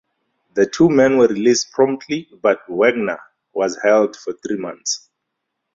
The 0.55 0.65
two 0.65 0.89
men 0.89 1.19
were 1.19 1.27
released 1.27 1.73
promptly 1.73 2.27
but 2.41 2.63
Wagner 2.67 3.19
was 3.53 3.79
held 3.83 4.15
for 4.15 4.33
three 4.33 4.57
months. 4.57 5.11